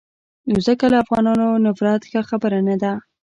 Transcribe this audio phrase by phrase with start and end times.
[0.49, 2.91] نو ځکه له افغانانو نفرت ښه خبره نه ده.